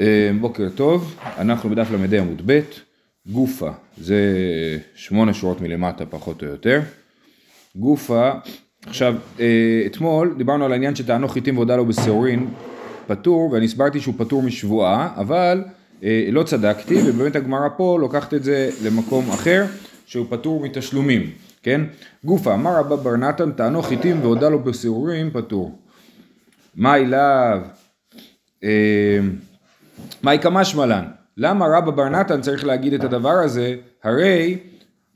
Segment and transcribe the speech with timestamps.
[0.00, 2.60] אה, בוקר טוב, אנחנו בדף ל"ה עמוד ב',
[3.26, 4.16] גופה, זה
[4.94, 6.80] שמונה שורות מלמטה פחות או יותר.
[7.76, 8.30] גופה,
[8.86, 12.48] עכשיו, אה, אתמול דיברנו על העניין שטענו חיטים והודה לו בשעורין
[13.06, 15.64] פטור, ואני הסברתי שהוא פטור משבועה, אבל
[16.02, 19.64] אה, לא צדקתי, ובאמת הגמרא פה לוקחת את זה למקום אחר,
[20.06, 21.30] שהוא פטור מתשלומים,
[21.62, 21.80] כן?
[22.24, 25.78] גופה, אמר רבא בר נתן, טענו חיטים והודה לו בשעורים פטור.
[26.74, 27.60] מה אליו?
[30.22, 31.04] מאי קמשמע לן,
[31.36, 33.74] למה רבא בר נתן צריך להגיד את הדבר הזה?
[34.04, 34.58] הרי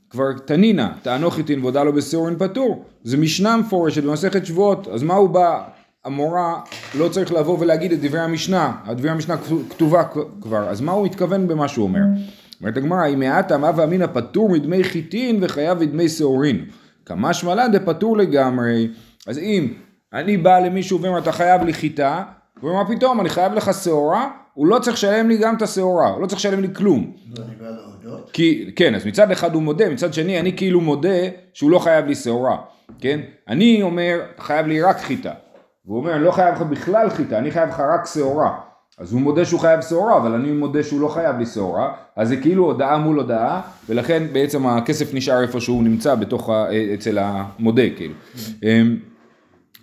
[0.09, 2.85] כבר תנינא, טענו חיטין והודה לו בשעורין פטור.
[3.03, 5.63] זה משנה מפורשת במסכת שבועות, אז מה הוא בא?
[6.05, 6.61] המורה
[6.97, 9.35] לא צריך לבוא ולהגיד את דברי המשנה, דברי המשנה
[9.69, 10.03] כתובה
[10.41, 11.99] כבר, אז מה הוא מתכוון במה שהוא אומר?
[12.61, 16.65] אומרת הגמרא, אם מעטה מה ואמינא פטור מדמי חיטין וחייב מדמי שעורין.
[17.05, 18.87] כמשמע לן דפטור לגמרי.
[19.27, 19.73] אז אם
[20.13, 22.23] אני בא למישהו ואומר אתה חייב לי חיטה,
[22.59, 25.61] הוא אומר מה פתאום אני חייב לך שעורה, הוא לא צריך לשלם לי גם את
[25.61, 27.11] השעורה, הוא לא צריך לשלם לי כלום.
[28.33, 31.19] כי, כן, אז מצד אחד הוא מודה, מצד שני אני כאילו מודה
[31.53, 32.57] שהוא לא חייב לי שעורה,
[32.99, 33.19] כן?
[33.47, 35.31] אני אומר, חייב לי רק חיטה.
[35.85, 38.57] והוא אומר, אני לא חייב לך בכלל חיטה, אני חייב לך רק שעורה.
[38.97, 42.27] אז הוא מודה שהוא חייב שעורה, אבל אני מודה שהוא לא חייב לי שעורה, אז
[42.27, 47.17] זה כאילו הודעה מול הודעה, ולכן בעצם הכסף נשאר איפה שהוא נמצא בתוך, ה, אצל
[47.21, 48.13] המודה, כאילו.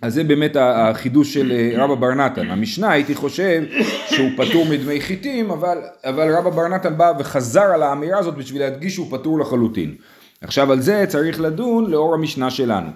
[0.03, 2.49] אז זה באמת החידוש של אה, רבא בר נתן.
[2.49, 3.63] המשנה הייתי חושב
[4.09, 8.61] שהוא פטור מדמי חיטים, אבל, אבל רבא בר נתן בא וחזר על האמירה הזאת בשביל
[8.61, 9.95] להדגיש שהוא פטור לחלוטין.
[10.41, 12.89] עכשיו על זה צריך לדון לאור המשנה שלנו.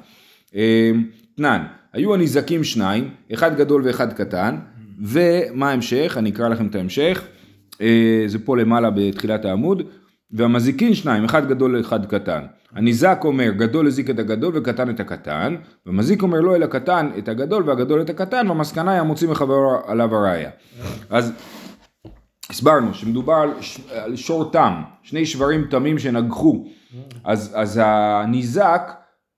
[0.55, 0.91] אה,
[1.35, 1.63] תנן,
[1.93, 4.57] היו הנזקים שניים, אחד גדול ואחד קטן,
[5.01, 6.15] ומה ההמשך?
[6.17, 7.21] אני אקרא לכם את ההמשך.
[7.81, 9.83] אה, זה פה למעלה בתחילת העמוד.
[10.31, 12.45] והמזיקין שניים, אחד גדול ואחד קטן.
[12.75, 17.29] הניזק אומר גדול הזיק את הגדול וקטן את הקטן, ומזיק אומר לא אלא קטן את
[17.29, 20.49] הגדול והגדול את הקטן, והמסקנה היא המוציא מחברו עליו הראייה.
[21.09, 21.33] אז
[22.49, 23.51] הסברנו שמדובר על,
[23.89, 26.65] על שור תם, שני שברים תמים שנגחו,
[27.23, 28.91] אז, אז הניזק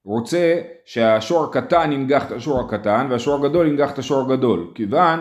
[0.05, 5.19] רוצה שהשור הקטן ינגח את השור הקטן והשור הגדול ינגח את השור הגדול, כיוון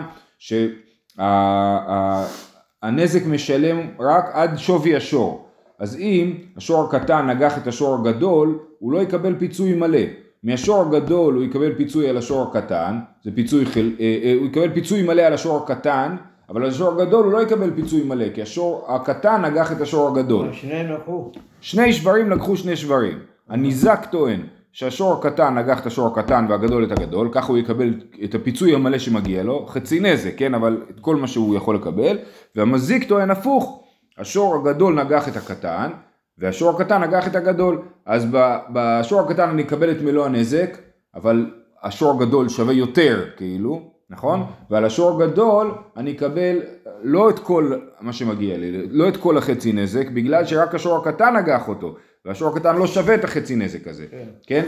[2.79, 5.48] שהנזק משלם רק עד שווי השור.
[5.79, 9.99] אז אם השור הקטן נגח את השור הגדול, הוא לא יקבל פיצוי מלא.
[10.43, 13.91] מהשור הגדול הוא יקבל פיצוי על השור הקטן, זה פיצוי, חל...
[13.99, 16.15] אה, אה, הוא יקבל פיצוי מלא על השור הקטן,
[16.49, 20.07] אבל על השור הגדול הוא לא יקבל פיצוי מלא, כי השור הקטן נגח את השור
[20.07, 20.53] הגדול.
[20.53, 21.31] שניהם לקחו.
[21.61, 23.19] שני שברים לקחו שני שברים.
[23.49, 24.41] הניזק טוען
[24.71, 28.97] שהשור הקטן נגח את השור הקטן והגדול את הגדול, ככה הוא יקבל את הפיצוי המלא
[28.97, 32.17] שמגיע לו, חצי נזק, כן, אבל את כל מה שהוא יכול לקבל,
[32.55, 33.83] והמזיק טוען הפוך,
[34.19, 35.89] השור הגדול נגח את הקטן,
[36.37, 37.81] והשור הקטן נגח את הגדול.
[38.05, 38.27] אז
[38.73, 40.77] בשור הקטן אני אקבל את מלוא הנזק,
[41.15, 41.45] אבל
[41.83, 44.45] השור הגדול שווה יותר, כאילו, נכון?
[44.69, 46.61] ועל השור הגדול אני אקבל
[47.01, 51.35] לא את כל מה שמגיע לי, לא את כל החצי נזק, בגלל שרק השור הקטן
[51.35, 54.25] נגח אותו, והשור הקטן לא שווה את החצי נזק הזה, כן?
[54.47, 54.65] כן?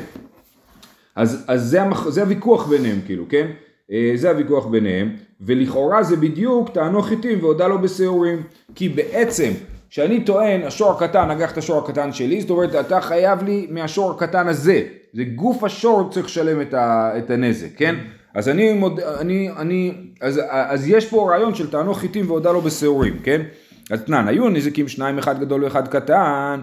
[1.16, 2.10] אז, אז זה, המח...
[2.10, 3.48] זה הוויכוח ביניהם, כאילו, כן?
[3.92, 8.44] אה, זה הוויכוח ביניהם, ולכאורה זה בדיוק טענו חיטים והודה לו בשעורים,
[8.76, 9.52] כי בעצם
[9.90, 14.12] כשאני טוען השור הקטן נגח את השור הקטן שלי, זאת אומרת אתה חייב לי מהשור
[14.12, 17.96] הקטן הזה, זה גוף השור צריך לשלם את, ה, את הנזק, כן?
[18.34, 22.62] אז אני, מוד, אני, אני, אז, אז יש פה רעיון של טענו חיטים והודה לו
[22.62, 23.42] בשעורים, כן?
[23.92, 26.62] אז תנן, היו נזיקים שניים, אחד גדול ואחד קטן,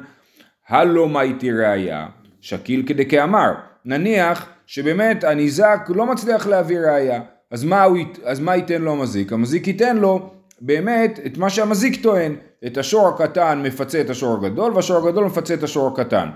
[0.68, 2.06] הלא מה איתי ראייה,
[2.40, 3.52] שקיל כדי כאמר,
[3.84, 7.20] נניח שבאמת הניזק לא מצליח להביא ראייה,
[7.50, 9.32] אז מה, הוא, אז מה ייתן לו המזיק?
[9.32, 12.34] המזיק ייתן לו באמת את מה שהמזיק טוען,
[12.66, 16.28] את השור הקטן מפצה את השור הגדול והשור הגדול מפצה את השור הקטן.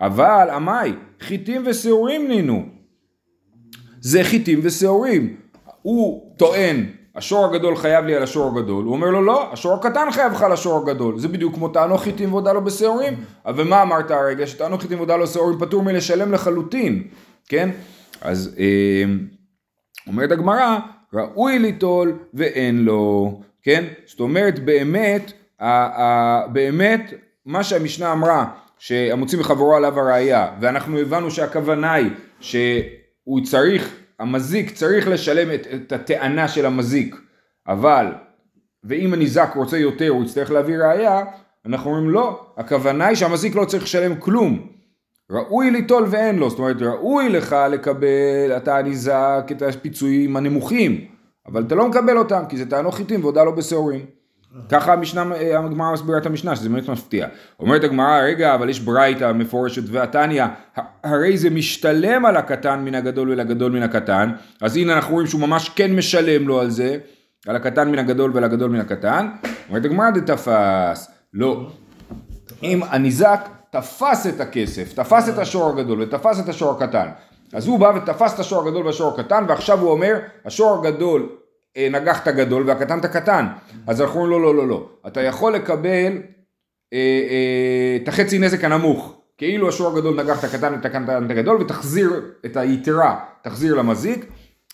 [0.00, 2.66] אבל עמי, חיטים ושעורים נינו.
[4.00, 5.36] זה חיטים ושעורים.
[5.82, 6.86] הוא טוען,
[7.16, 10.42] השור הגדול חייב לי על השור הגדול, הוא אומר לו לא, השור הקטן חייב לך
[10.42, 13.14] על השור הגדול, זה בדיוק כמו טענו חיטים והודה לו בשעורים,
[13.46, 14.46] אבל מה אמרת הרגע?
[14.46, 17.02] שטענו חיטים והודה לו בשעורים פטור מלשלם לחלוטין,
[17.48, 17.70] כן?
[18.20, 19.04] אז אה,
[20.06, 20.78] אומרת הגמרא,
[21.14, 23.84] ראוי ליטול ואין לו, כן?
[24.06, 25.32] זאת אומרת באמת,
[26.52, 27.12] באמת
[27.46, 28.46] מה שהמשנה אמרה,
[28.78, 32.10] שהמוציא מחברו עליו הראייה, ואנחנו הבנו שהכוונה היא
[32.40, 37.16] שהוא צריך, המזיק צריך לשלם את, את הטענה של המזיק,
[37.68, 38.06] אבל,
[38.84, 41.24] ואם הניזק רוצה יותר הוא יצטרך להביא ראייה,
[41.66, 44.75] אנחנו אומרים לא, הכוונה היא שהמזיק לא צריך לשלם כלום,
[45.30, 51.04] ראוי ליטול ואין לו, זאת אומרת ראוי לך לקבל, אתה ניזק את הפיצויים הנמוכים,
[51.46, 54.00] אבל אתה לא מקבל אותם כי זה טענו חיטים והודה לו בשעורים.
[54.68, 55.24] ככה המשנה,
[55.58, 57.26] הגמרא מסבירה את המשנה, שזה באמת מפתיע.
[57.60, 60.44] אומרת הגמרא, רגע, אבל יש ברייתא מפורשת והתניא,
[61.04, 64.30] הרי זה משתלם על הקטן מן הגדול ולגדול מן הקטן,
[64.60, 66.98] אז הנה אנחנו רואים שהוא ממש כן משלם לו על זה,
[67.46, 69.28] על הקטן מן הגדול ועל הגדול מן הקטן,
[69.68, 71.66] אומרת הגמרא דתפס, לא.
[72.62, 77.08] אם הניזק תפס את הכסף, תפס את השור הגדול ותפס את השור הקטן,
[77.52, 81.28] אז הוא בא ותפס את השור הגדול והשור הקטן, ועכשיו הוא אומר, השור הגדול
[81.76, 83.46] אה, נגח את הגדול והקטן את הקטן.
[83.86, 84.88] אז אנחנו אומרים לו, לא, לא, לא.
[85.06, 86.12] אתה יכול לקבל
[86.92, 86.98] אה,
[87.30, 89.12] אה, את החצי נזק הנמוך.
[89.38, 92.10] כאילו השור הגדול נגח את הקטן, את הקטן, את הגדול, ותחזיר
[92.46, 94.26] את היתרה, תחזיר למזיק,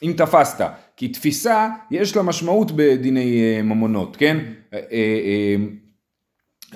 [0.02, 0.64] אם תפסת.
[0.96, 4.38] כי תפיסה, יש לה משמעות בדיני אה, ממונות, כן?
[4.74, 5.56] אה, אה,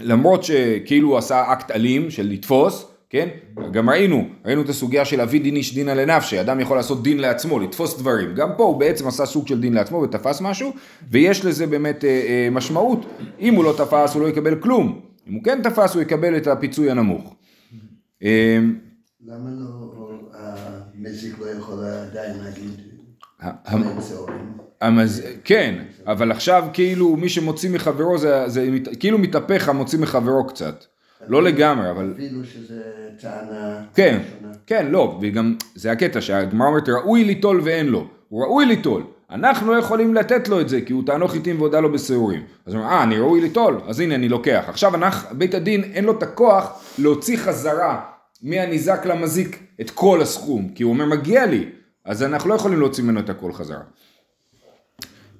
[0.03, 3.29] למרות שכאילו הוא עשה אקט אלים של לתפוס, כן?
[3.73, 7.19] גם ראינו, ראינו את הסוגיה של אבי דין איש דינא לנפשי, אדם יכול לעשות דין
[7.19, 8.35] לעצמו, לתפוס דברים.
[8.35, 10.73] גם פה הוא בעצם עשה סוג של דין לעצמו ותפס משהו,
[11.11, 13.07] ויש לזה באמת אה, אה, משמעות.
[13.41, 15.01] אם הוא לא תפס הוא לא יקבל כלום.
[15.29, 17.35] אם הוא כן תפס הוא יקבל את הפיצוי הנמוך.
[18.23, 18.59] אה,
[19.27, 19.87] למה לא
[20.33, 22.81] המזיק לא יכול עדיין להגיד
[24.81, 25.23] המז...
[25.45, 25.75] כן,
[26.07, 28.69] אבל עכשיו כאילו מי שמוציא מחברו זה, זה
[29.01, 30.85] כאילו מתהפך המוציא מחברו קצת.
[31.29, 32.13] לא לגמרי, אבל...
[32.17, 32.83] אפילו שזה
[33.21, 33.83] טענה...
[33.95, 34.19] כן,
[34.67, 38.07] כן, לא, וגם זה הקטע שהגמרא אומרת ראוי ליטול ואין לו.
[38.29, 39.03] הוא ראוי ליטול.
[39.31, 42.43] אנחנו לא יכולים לתת לו את זה כי הוא טענו חיטים והודה לו בשעורים.
[42.67, 44.65] אז הוא אומר, אה, אני ראוי ליטול, אז הנה אני לוקח.
[44.69, 48.01] עכשיו אנחנו, בית הדין אין לו את הכוח להוציא חזרה
[48.43, 51.69] מהניזק למזיק את כל הסכום, כי הוא אומר מגיע לי.
[52.05, 53.83] אז אנחנו לא יכולים להוציא ממנו את הכל חזרה.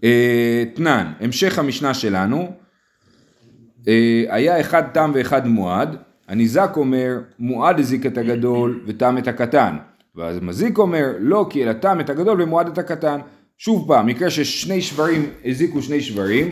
[0.05, 2.53] אה, תנן, המשך המשנה שלנו,
[3.89, 5.97] אה, היה אחד תם ואחד מועד,
[6.29, 9.77] הניזק אומר מועד הזיק את הגדול ותם את הקטן,
[10.17, 13.21] ואז מזיק אומר לא כי אלא תם את הגדול ומועד את הקטן.
[13.59, 16.51] שוב פעם, מקרה ששני שברים הזיקו שני שברים,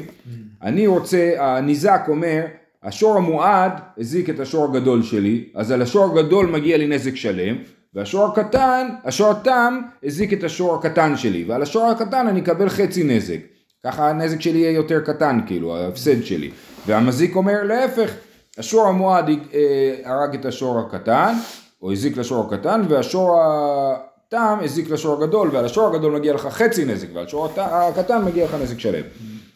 [0.63, 2.45] אני רוצה, הניזק אומר
[2.83, 7.57] השור המועד הזיק את השור הגדול שלי, אז על השור הגדול מגיע לי נזק שלם,
[7.95, 13.05] והשור הקטן, השור התם, הזיק את השור הקטן שלי, ועל השור הקטן אני אקבל חצי
[13.05, 13.39] נזק.
[13.85, 16.51] ככה הנזק שלי יהיה יותר קטן, כאילו, ההפסד שלי.
[16.87, 18.11] והמזיק אומר להפך,
[18.59, 21.35] השור המועד אה, הרג את השור הקטן,
[21.83, 26.85] או הזיק לשור הקטן, והשור התם הזיק לשור הגדול, ועל השור הגדול מגיע לך חצי
[26.85, 29.05] נזק, ועל השור הקטן מגיע לך נזק שלם.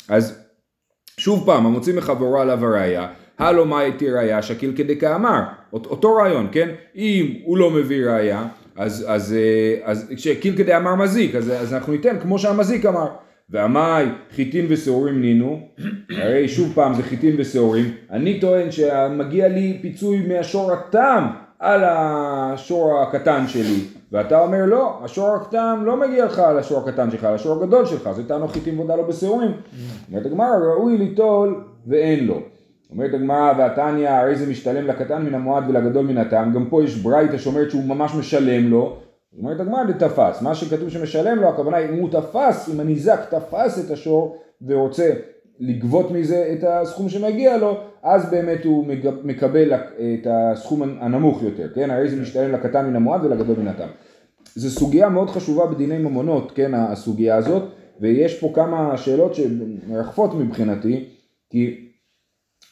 [0.08, 0.38] אז
[1.16, 3.08] שוב פעם, המוציא מחברו עליו הראייה,
[3.38, 5.42] הלו מה איתי ראייה שקיל כדקאמר,
[5.72, 6.68] אותו רעיון, כן?
[6.96, 8.44] אם הוא לא מביא ראייה,
[8.76, 13.06] אז, אז, אה, אז שקיל כדאמר מזיק, אז, אז אנחנו ניתן כמו שהמזיק אמר.
[13.50, 15.60] ועמי חיטין ושעורים נינו,
[16.22, 21.26] הרי שוב פעם זה חיטין ושעורים, אני טוען שמגיע לי פיצוי מהשור התם
[21.58, 27.10] על השור הקטן שלי, ואתה אומר לא, השור הקטן לא מגיע לך על השור הקטן
[27.10, 29.50] שלך, על השור הגדול שלך, זה טענו חיטין ועודה לו בשעורים.
[30.08, 32.40] אומרת הגמרא, ראוי ליטול ואין לו.
[32.90, 36.52] אומרת הגמרא והתניא הרי זה משתלם לקטן מן המועד ולגדול מן הטעם.
[36.52, 38.96] גם פה יש ברייתא שאומרת שהוא ממש משלם לו.
[39.38, 43.90] אומרת הגמרא דתפס מה שכתוב שמשלם לו הכוונה אם הוא תפס אם הניזק תפס את
[43.90, 44.36] השור
[44.66, 45.10] ורוצה
[45.60, 48.86] לגבות מזה את הסכום שמגיע לו אז באמת הוא
[49.24, 51.90] מקבל את הסכום הנמוך יותר כן?
[51.90, 53.88] הרי זה משתלם לקטן מן המועד ולגדול מן הטעם.
[54.54, 56.74] זו סוגיה מאוד חשובה בדיני ממונות כן?
[56.74, 57.62] הסוגיה הזאת
[58.00, 61.04] ויש פה כמה שאלות שמרחפות מבחינתי
[61.50, 61.87] כי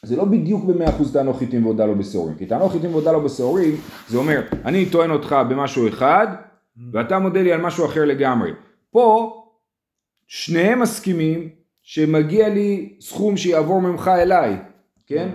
[0.03, 3.21] זה לא בדיוק במאה אחוז טענו חיטים והודה לו בשעורים, כי טענו חיטים והודה לו
[3.23, 3.75] בשעורים,
[4.07, 6.27] זה אומר, אני טוען אותך במשהו אחד,
[6.93, 8.51] ואתה מודה לי על משהו אחר לגמרי.
[8.91, 9.33] פה,
[10.27, 11.49] שניהם מסכימים
[11.81, 14.55] שמגיע לי סכום שיעבור ממך אליי,
[15.07, 15.29] כן?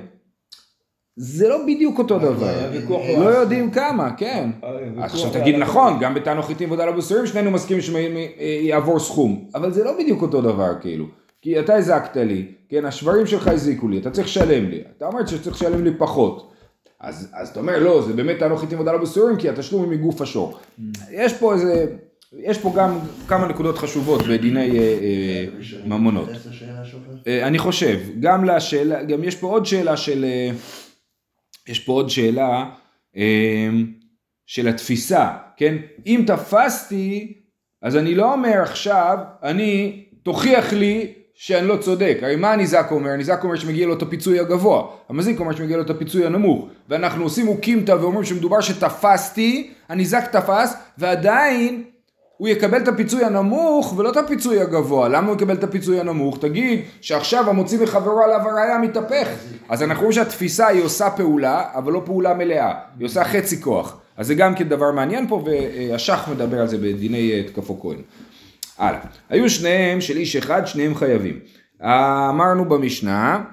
[1.17, 2.71] זה לא בדיוק אותו דבר,
[3.19, 4.51] לא יודעים כמה, כן.
[4.99, 9.85] עכשיו תגיד נכון, גם בטענו חיטים והודה לו בשעורים, שנינו מסכימים שיעבור סכום, אבל זה
[9.85, 11.22] לא בדיוק אותו דבר, כאילו.
[11.43, 15.27] כי אתה הזקת לי, כן, השברים שלך הזיקו לי, אתה צריך לשלם לי, אתה אומר
[15.27, 16.53] שצריך לשלם לי פחות.
[17.01, 20.21] אז, אז אתה אומר, לא, זה באמת טענו חיטים ודאלה בסורים, כי התשלום הוא מגוף
[20.21, 20.59] השור.
[21.11, 21.87] יש פה איזה,
[22.39, 25.45] יש פה גם כמה נקודות חשובות בדיני אה, אה,
[25.87, 26.29] ממונות.
[27.27, 30.51] אה, אני חושב, גם לשאלה, גם יש פה עוד שאלה של, אה,
[31.69, 32.71] יש פה עוד שאלה
[33.17, 33.69] אה,
[34.47, 35.77] של התפיסה, כן?
[36.07, 37.33] אם תפסתי,
[37.83, 43.11] אז אני לא אומר עכשיו, אני, תוכיח לי שאני לא צודק, הרי מה הניזק אומר?
[43.11, 47.25] הניזק אומר שמגיע לו את הפיצוי הגבוה, המזיק אומר שמגיע לו את הפיצוי הנמוך, ואנחנו
[47.25, 51.83] עושים אוקימתא ואומרים שמדובר שתפסתי, הניזק תפס, ועדיין
[52.37, 55.09] הוא יקבל את הפיצוי הנמוך ולא את הפיצוי הגבוה.
[55.09, 56.39] למה הוא יקבל את הפיצוי הנמוך?
[56.39, 59.29] תגיד שעכשיו המוציא מחברו עליו הראייה מתהפך.
[59.69, 63.99] אז אנחנו רואים שהתפיסה היא עושה פעולה, אבל לא פעולה מלאה, היא עושה חצי כוח.
[64.17, 67.99] אז זה גם כן דבר מעניין פה, והשח מדבר על זה בדיני אה, תקפו כהן.
[68.79, 69.01] הלאה.
[69.29, 71.39] היו שניהם של איש אחד, שניהם חייבים.
[71.83, 73.45] אמרנו במשנה,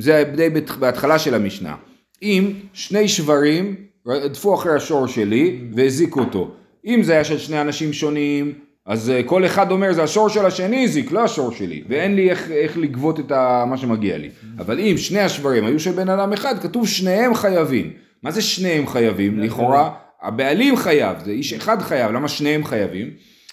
[0.00, 0.48] זה די
[0.78, 1.74] בהתחלה של המשנה,
[2.22, 6.50] אם שני שברים רדפו אחרי השור שלי והזיקו אותו,
[6.86, 8.52] אם זה היה של שני אנשים שונים,
[8.86, 12.30] אז אה, כל אחד אומר זה השור של השני הזיק, לא השור שלי, ואין לי
[12.30, 14.30] איך, איך לגבות את ה, מה שמגיע לי.
[14.58, 17.92] אבל אם שני השברים היו של בן אדם אחד, כתוב שניהם חייבים.
[18.22, 19.38] מה זה שניהם חייבים?
[19.38, 19.90] לכאורה,
[20.22, 23.10] הבעלים חייב, זה איש אחד חייב, למה שניהם חייבים?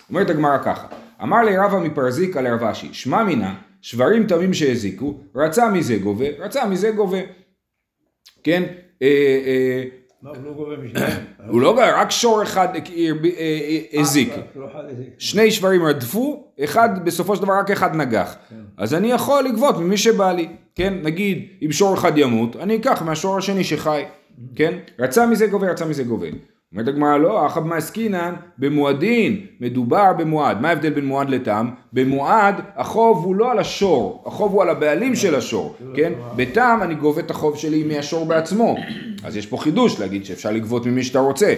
[0.10, 0.88] אומרת הגמרא ככה,
[1.24, 6.66] אמר לי רבא מפרזיקה לרב אשי, שמע מינה, שברים תמים שהזיקו, רצה מזה גובה, רצה
[6.66, 7.20] מזה גובה.
[8.44, 8.64] כן?
[9.02, 9.08] אה,
[9.46, 9.84] אה,
[10.22, 10.76] הוא לא גובה
[11.62, 12.42] לא רק שור
[14.32, 14.42] אה, אה.
[14.56, 15.10] לא אחד הזיק.
[15.18, 18.36] שני שברים רדפו, אחד בסופו של דבר רק אחד נגח.
[18.78, 20.94] אז אני יכול לגבות ממי שבא לי, כן?
[21.04, 24.04] נגיד אם שור אחד ימות, אני אקח מהשור השני שחי,
[24.56, 24.78] כן?
[25.00, 26.28] רצה מזה גובה, רצה מזה גובה.
[26.74, 30.62] אומרת הגמרא לא, אחב מה עסקינן במועדין, מדובר במועד.
[30.62, 31.70] מה ההבדל בין מועד לתם?
[31.94, 36.14] במועד החוב הוא לא על השור, החוב הוא על הבעלים של השור, כן?
[36.36, 38.78] בתם אני גובה את החוב שלי מהשור בעצמו.
[39.24, 41.46] אז יש פה חידוש להגיד שאפשר לגבות ממי שאתה רוצה.
[41.46, 41.54] אה,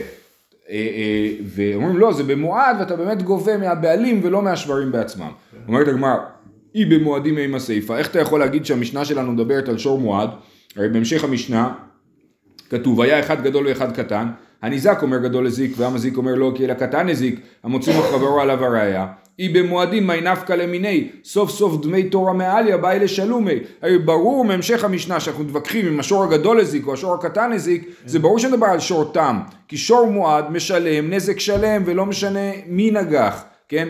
[0.69, 5.31] אה, ואומרים לא, זה במועד ואתה באמת גובה מהבעלים ולא מהשברים בעצמם.
[5.67, 6.15] אומרת הגמרא,
[6.73, 10.29] היא במועדים עם הסיפה, איך אתה יכול להגיד שהמשנה שלנו מדברת על שור מועד?
[10.75, 11.73] הרי בהמשך המשנה
[12.69, 14.27] כתוב, היה אחד גדול ואחד קטן,
[14.61, 19.07] הניזק אומר גדול הזיק והמזיק אומר לא כי אלא קטן הזיק, המוציא מחברו עליו הראייה.
[19.37, 23.59] היא במועדים מי נפקא למיני, סוף סוף דמי תורה מעליה באי לשלומי.
[23.81, 28.19] הרי ברור מהמשך המשנה שאנחנו מתווכחים אם השור הגדול הזיק או השור הקטן הזיק, זה
[28.19, 33.43] ברור שמדבר על שור תם, כי שור מועד משלם נזק שלם ולא משנה מי נגח,
[33.69, 33.89] כן?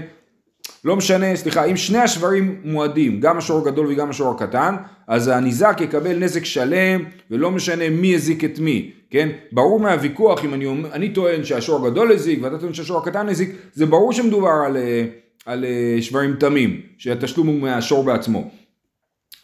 [0.85, 4.75] לא משנה, סליחה, אם שני השברים מועדים, גם השור הגדול וגם השור הקטן,
[5.07, 9.29] אז הניזק יקבל נזק שלם ולא משנה מי הזיק את מי, כן?
[9.51, 13.85] ברור מהוויכוח, אם אני, אני טוען שהשור הגדול הזיק ואתה טוען שהשור הקטן הזיק, זה
[13.85, 15.05] ברור שמדובר על, אה,
[15.45, 18.51] על אה, שברים תמים, שהתשלום הוא מהשור בעצמו.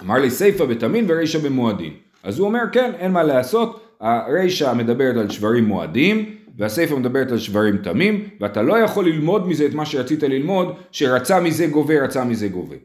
[0.01, 1.93] אמר לי סיפא בתמין ורישא במועדים.
[2.23, 7.37] אז הוא אומר כן, אין מה לעשות, הרישא מדברת על שברים מועדים, והסיפא מדברת על
[7.37, 12.23] שברים תמים, ואתה לא יכול ללמוד מזה את מה שרצית ללמוד, שרצה מזה גובה, רצה
[12.23, 12.75] מזה גובה.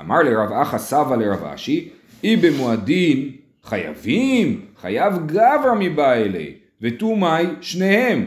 [0.00, 1.88] אמר לרב אחא סבא לרב אשי,
[2.24, 3.30] אי במועדין
[3.64, 8.26] חייבים, חייב גברא מבא אלי, ותו מאי שניהם.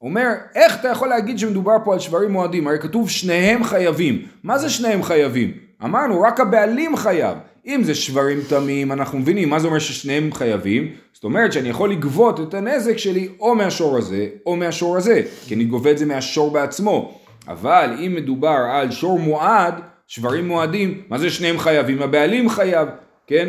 [0.00, 2.68] אומר, איך אתה יכול להגיד שמדובר פה על שברים מועדים?
[2.68, 4.22] הרי כתוב שניהם חייבים.
[4.42, 5.52] מה זה שניהם חייבים?
[5.84, 7.38] אמרנו, רק הבעלים חייב.
[7.66, 10.92] אם זה שברים תמים, אנחנו מבינים מה זה אומר ששניהם חייבים.
[11.12, 15.54] זאת אומרת שאני יכול לגבות את הנזק שלי או מהשור הזה או מהשור הזה, כי
[15.54, 17.18] אני גובה את זה מהשור בעצמו.
[17.48, 19.74] אבל אם מדובר על שור מועד,
[20.06, 22.02] שברים מועדים, מה זה שניהם חייבים?
[22.02, 22.88] הבעלים חייב,
[23.26, 23.48] כן?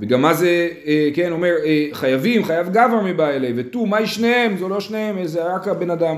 [0.00, 4.56] וגם מה זה, אה, כן, אומר, אה, חייבים, חייב גבר מבא אלי, ותו, מהי שניהם?
[4.56, 6.16] זה לא שניהם, זה רק הבן אדם.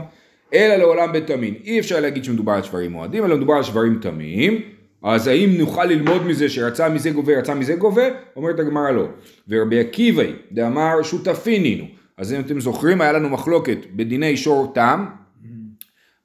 [0.54, 1.54] אלא לעולם בתמין.
[1.64, 4.62] אי אפשר להגיד שמדובר על שברים מועדים, אלא מדובר על שברים תמים.
[5.04, 8.02] אז האם נוכל ללמוד מזה שרצה מזה גובה, רצה מזה גובה?
[8.36, 9.08] אומרת הגמרא לא.
[9.48, 11.84] ורבי עקיבאי, דאמר שותפין הינו.
[12.18, 15.06] אז אם אתם זוכרים, היה לנו מחלוקת בדיני שור תם,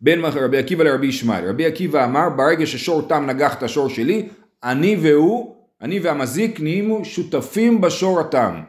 [0.02, 1.50] בין רבי עקיבא לרבי ישמעאל.
[1.50, 4.28] רבי עקיבא אמר, ברגע ששור תם נגח את השור שלי,
[4.64, 8.62] אני והוא, אני והמזיק נהיינו שותפים בשור התם,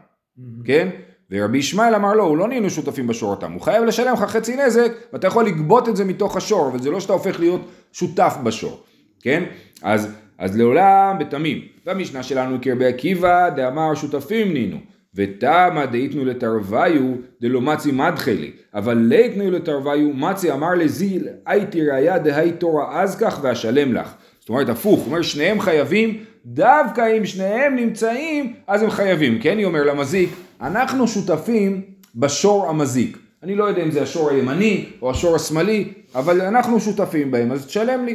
[0.64, 0.88] כן?
[1.30, 4.56] ורבי ישמעאל אמר לא, הוא לא נהיינו שותפים בשור התם, הוא חייב לשלם לך חצי
[4.56, 7.60] נזק, ואתה יכול לגבות את זה מתוך השור, אבל זה לא שאתה הופך להיות
[7.92, 8.82] שותף בשור,
[9.20, 9.44] כן?
[9.82, 10.08] אז,
[10.38, 11.58] אז לעולם בתמים.
[11.86, 14.78] והמשנה שלנו כרבי עקיבא, דאמר שותפים נהיינו.
[15.14, 17.02] ותמה דאיתנו לתרוויו
[17.40, 23.38] דלא מצי מדחלי, אבל ליתנו לתרוויו מצי אמר לזיל הייתי ראיה דהי תורה אז כך
[23.42, 24.14] ואשלם לך.
[24.40, 29.58] זאת אומרת הפוך, הוא אומר שניהם חייבים, דווקא אם שניהם נמצאים אז הם חייבים, כן?
[29.58, 30.30] היא אומר למזיק,
[30.60, 31.82] אנחנו שותפים
[32.16, 33.18] בשור המזיק.
[33.42, 37.66] אני לא יודע אם זה השור הימני או השור השמאלי, אבל אנחנו שותפים בהם, אז
[37.66, 38.14] תשלם לי.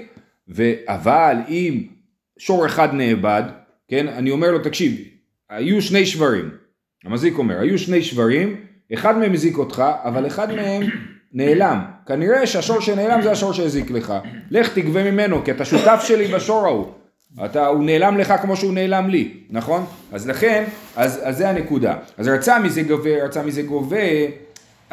[0.88, 1.84] אבל אם
[2.38, 3.44] שור אחד נאבד,
[3.88, 4.08] כן?
[4.08, 5.02] אני אומר לו, תקשיב,
[5.50, 6.50] היו שני שברים.
[7.06, 8.56] המזיק אומר, היו שני שברים,
[8.94, 10.84] אחד מהם הזיק אותך, אבל אחד מהם
[11.34, 11.80] נעלם.
[12.06, 14.14] כנראה שהשור שנעלם זה השור שהזיק לך.
[14.52, 16.86] לך תגבה ממנו, כי אתה שותף שלי בשור ההוא.
[17.46, 19.86] אתה, הוא נעלם לך כמו שהוא נעלם לי, נכון?
[20.12, 20.64] אז לכן,
[20.96, 21.96] אז, אז זה הנקודה.
[22.18, 23.98] אז רצה מזה גובה, רצה מזה גובה,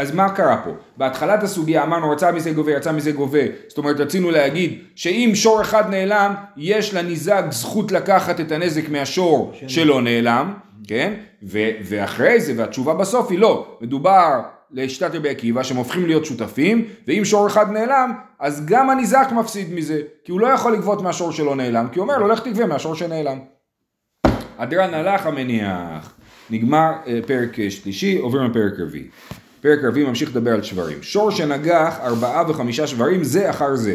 [0.00, 0.70] אז מה קרה פה?
[0.96, 3.38] בהתחלת הסוגיה אמרנו רצה מזה גובה, רצה מזה גובה.
[3.68, 9.52] זאת אומרת רצינו להגיד שאם שור אחד נעלם, יש לניזק זכות לקחת את הנזק מהשור
[9.68, 10.52] שלא נעלם,
[10.86, 11.12] כן?
[11.42, 13.78] ו- ואחרי זה, והתשובה בסוף היא לא.
[13.80, 14.40] מדובר
[14.70, 19.74] לשיטת רבי עקיבא שהם הופכים להיות שותפים, ואם שור אחד נעלם, אז גם הניזק מפסיד
[19.74, 22.66] מזה, כי הוא לא יכול לגבות מהשור שלא נעלם, כי הוא אומר לו לך תגבה
[22.66, 23.38] מהשור שנעלם.
[24.56, 26.14] אדרן הלך המניח.
[26.50, 29.06] נגמר אה, פרק אה, שלישי, עוברים לפרק רביעי.
[29.60, 31.02] פרק רביעי ממשיך לדבר על שברים.
[31.02, 33.94] שור שנגח ארבעה וחמישה שברים זה אחר זה.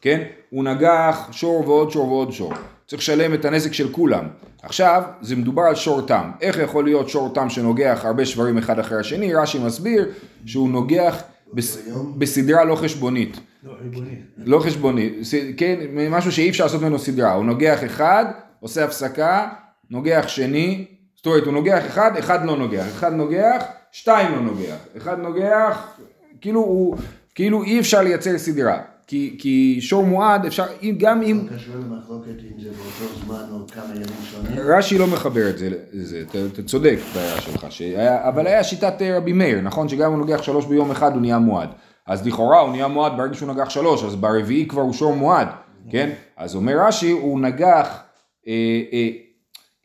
[0.00, 0.22] כן?
[0.50, 2.52] הוא נגח שור ועוד שור ועוד שור.
[2.86, 4.24] צריך לשלם את הנזק של כולם.
[4.62, 6.30] עכשיו, זה מדובר על שור תם.
[6.40, 9.34] איך יכול להיות שור תם שנוגח הרבה שברים אחד אחרי השני?
[9.34, 10.08] רש"י מסביר
[10.46, 11.22] שהוא נוגח
[11.54, 11.88] בס-?
[12.18, 13.40] בסדרה לא חשבונית.
[13.64, 14.14] לא, ריבוני.
[14.36, 15.14] לא חשבונית,
[15.56, 15.76] כן,
[16.10, 18.24] משהו שאי אפשר לעשות ממנו סדרה, הוא נוגח אחד,
[18.60, 19.48] עושה הפסקה,
[19.90, 20.84] נוגח שני,
[21.16, 23.62] זאת אומרת הוא נוגח אחד, אחד לא נוגח, אחד נוגח,
[23.92, 25.98] שתיים לא נוגח, אחד נוגח,
[26.40, 26.96] כאילו הוא,
[27.34, 32.28] כאילו אי אפשר לייצר סדרה, כי, כי שור מועד אפשר, אם- גם אם, קשור למחלוקת
[32.28, 34.52] אם זה באותו זמן או כמה ימים שונים.
[34.58, 39.02] רש"י לא מחבר את זה לזה, אתה, אתה צודק בהערה שלך, שהיה, אבל היה שיטת
[39.02, 41.68] אה, רבי מאיר, נכון שגם הוא נוגח שלוש ביום אחד הוא נהיה מועד,
[42.06, 45.48] אז לכאורה הוא נהיה מועד ברגע שהוא נגח שלוש, אז ברביעי כבר הוא שור מועד,
[45.90, 46.10] כן?
[46.36, 48.00] אז אומר רש"י, הוא נגח,
[48.48, 48.52] אה,
[48.92, 49.08] אה,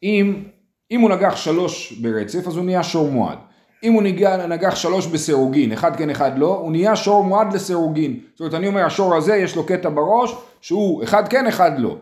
[0.04, 0.44] אם,
[0.92, 3.38] אם הוא נגח שלוש ברצף, אז הוא נהיה שור מועד.
[3.84, 8.20] אם הוא נגח, נגח שלוש בסירוגין, אחד כן אחד לא, הוא נהיה שור מועד לסירוגין.
[8.32, 11.98] זאת אומרת, אני אומר, השור הזה יש לו קטע בראש, שהוא אחד כן אחד לא.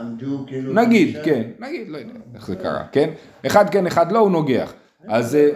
[0.00, 0.72] עמדו כאילו...
[0.72, 1.16] נגיד?
[1.24, 3.10] כן, נגיד, לא יודע איך זה קרה, כן?
[3.46, 4.72] אחד כן, אחד לא, הוא נוגח.
[5.08, 5.48] אז, אה,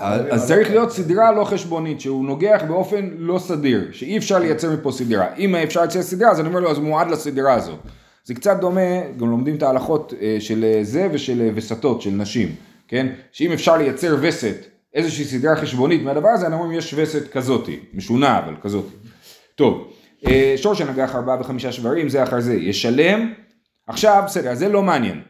[0.00, 4.70] אה, אז צריך להיות סדרה לא חשבונית, שהוא נוגח באופן לא סדיר, שאי אפשר לייצר
[4.70, 5.34] מפה סדרה.
[5.38, 7.76] אם אפשר לייצר סדרה, אז אני אומר לו, אז הוא מועד לסדרה הזו.
[8.24, 12.10] זה קצת דומה, גם לומדים את ההלכות אה, של אה, זה ושל אה, וסתות, של
[12.10, 12.54] נשים,
[12.88, 13.06] כן?
[13.32, 14.56] שאם אפשר לייצר וסת,
[14.94, 18.94] איזושהי סדרה חשבונית מהדבר הזה, אנחנו אומרים יש וסת כזאתי, משונה אבל כזאתי.
[19.54, 19.92] טוב,
[20.26, 23.32] אה, שור שנגח ארבעה וחמישה שברים, זה אחר זה, ישלם,
[23.86, 25.22] עכשיו בסדר, זה לא מעניין.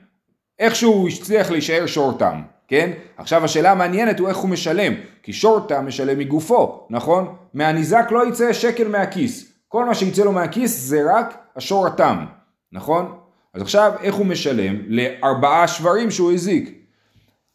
[0.58, 2.90] איכשהו הוא הצליח להישאר שור תם, כן?
[3.16, 7.34] עכשיו השאלה המעניינת הוא איך הוא משלם, כי שור תם משלם מגופו, נכון?
[7.54, 12.24] מהניזק לא יצא שקל מהכיס, כל מה שיצא לו מהכיס זה רק השור התם,
[12.72, 13.18] נכון?
[13.54, 16.83] אז עכשיו איך הוא משלם לארבעה שברים שהוא הזיק?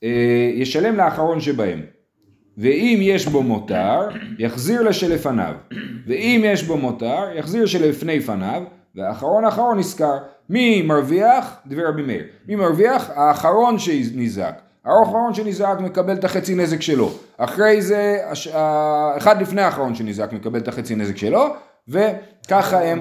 [0.04, 0.10] אה,
[0.56, 1.82] ישלם לאחרון שבהם.
[2.58, 4.00] ואם יש בו מותר,
[4.40, 5.54] יחזיר לשלפניו.
[6.08, 8.64] ואם יש בו מותר, יחזיר שלפני פניו,
[8.96, 10.18] והאחרון האחרון נזכר.
[10.50, 11.56] מי מרוויח?
[11.68, 12.24] דבר רבי מאיר.
[12.48, 13.10] מי מרוויח?
[13.16, 14.62] האחרון שנזעק.
[14.86, 17.12] האחרון שנזעק מקבל את החצי נזק שלו.
[17.38, 21.56] אחרי זה, הש- האחד לפני האחרון שנזעק מקבל את החצי נזק שלו,
[21.88, 23.00] וככה הם,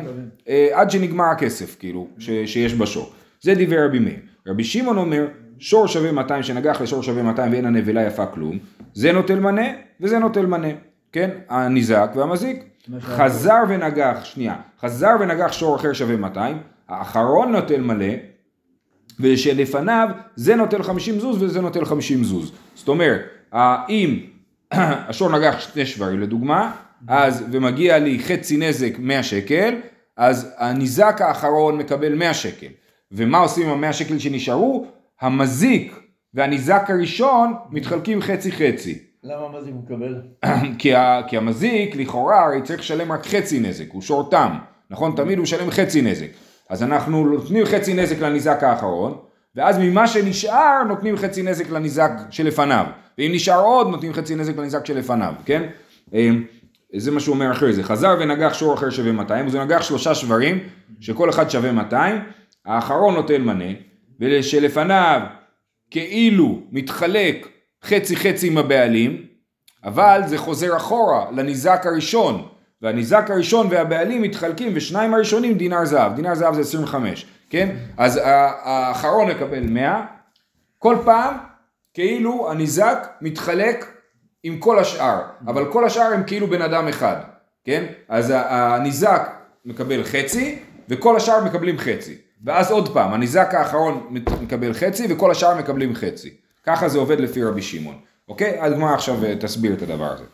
[0.48, 3.10] אה, עד שנגמר הכסף, כאילו, ש, שיש בשור.
[3.40, 4.18] זה דברי רבי מאיר.
[4.48, 5.26] רבי שמעון אומר,
[5.58, 8.58] שור שווה 200 שנגח לשור שווה 200 ואין הנבלה יפה כלום,
[8.94, 9.66] זה נוטל מנה
[10.00, 10.68] וזה נוטל מנה,
[11.12, 11.30] כן?
[11.48, 12.64] הניזק והמזיק.
[13.00, 18.14] חזר ונגח, שנייה, חזר ונגח שור אחר שווה 200, האחרון נוטל מלא,
[19.20, 22.52] ושלפניו זה נוטל 50 זוז וזה נוטל 50 זוז.
[22.74, 23.20] זאת אומרת,
[23.88, 24.20] אם
[25.08, 26.72] השור נגח שני שברים לדוגמה,
[27.08, 29.74] אז ומגיע לי חצי נזק 100 שקל,
[30.16, 32.66] אז הניזק האחרון מקבל 100 שקל.
[33.12, 34.86] ומה עושים עם ה-100 שקל שנשארו?
[35.20, 36.00] המזיק
[36.34, 38.98] והניזק הראשון מתחלקים חצי חצי.
[39.22, 40.22] למה הוא מקבל?
[40.78, 44.58] כי, ה, כי המזיק לכאורה הרי צריך לשלם רק חצי נזק, הוא שור תם,
[44.90, 45.12] נכון?
[45.16, 46.28] תמיד הוא משלם חצי נזק.
[46.68, 49.18] אז אנחנו נותנים חצי נזק לניזק האחרון,
[49.56, 52.86] ואז ממה שנשאר נותנים חצי נזק לניזק שלפניו.
[53.18, 55.62] ואם נשאר עוד נותנים חצי נזק לניזק שלפניו, כן?
[56.12, 56.44] אמ,
[56.96, 57.82] זה מה שהוא אומר אחרי זה.
[57.82, 60.58] חזר ונגח שור אחר שווה 200, אז הוא נגח שלושה שברים,
[61.00, 62.16] שכל אחד שווה 200,
[62.66, 63.72] האחרון נותן מנה,
[64.20, 65.20] ושלפניו
[65.90, 67.48] כאילו מתחלק
[67.84, 69.26] חצי חצי עם הבעלים,
[69.84, 72.48] אבל זה חוזר אחורה לניזק הראשון,
[72.82, 77.76] והניזק הראשון והבעלים מתחלקים ושניים הראשונים דינר זהב, דינר זהב זה 25, כן?
[77.96, 80.04] אז האחרון מקבל 100,
[80.78, 81.34] כל פעם
[81.94, 83.86] כאילו הניזק מתחלק
[84.42, 87.16] עם כל השאר, אבל כל השאר הם כאילו בן אדם אחד,
[87.64, 87.84] כן?
[88.08, 89.30] אז הניזק
[89.64, 94.06] מקבל חצי וכל השאר מקבלים חצי, ואז עוד פעם, הניזק האחרון
[94.42, 96.30] מקבל חצי וכל השאר מקבלים חצי.
[96.66, 97.94] ככה זה עובד לפי רבי שמעון,
[98.28, 98.58] אוקיי?
[98.60, 100.24] הגמרא עכשיו אה, תסביר את הדבר הזה.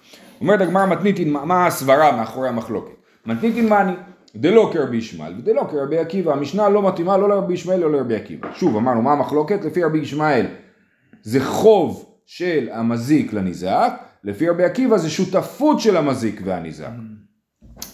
[0.40, 2.92] אומרת הגמרא מתניתין, מה- הסברה מאחורי המחלוקת?
[3.26, 3.92] מתניתין מאני,
[4.36, 8.48] דלא כרבי ישמעאל ודלא כרבי עקיבא, המשנה לא מתאימה לא לרבי ישמעאל לא לרבי עקיבא.
[8.54, 9.64] שוב אמרנו מה המחלוקת?
[9.64, 10.46] לפי רבי ישמעאל
[11.22, 13.92] זה חוב של המזיק לניזק,
[14.24, 16.88] לפי רבי עקיבא זה שותפות של המזיק והניזק.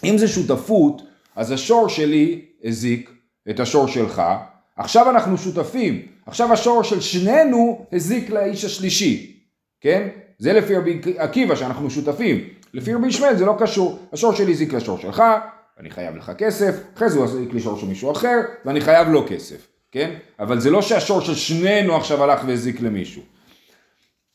[0.04, 1.02] אם זה שותפות,
[1.36, 3.10] אז השור שלי הזיק
[3.50, 4.22] את השור שלך,
[4.76, 9.36] עכשיו אנחנו שותפים, עכשיו השור של שנינו הזיק לאיש השלישי,
[9.80, 10.08] כן?
[10.38, 12.38] זה לפי רבי עקיבא שאנחנו שותפים,
[12.74, 15.22] לפי רבי ישמעאל זה לא קשור, השור שלי הזיק לשור שלך,
[15.80, 19.26] אני חייב לך כסף, אחרי זה הוא הזיק לשור של מישהו אחר, ואני חייב לו
[19.28, 20.10] כסף, כן?
[20.40, 23.22] אבל זה לא שהשור של שנינו עכשיו הלך והזיק למישהו.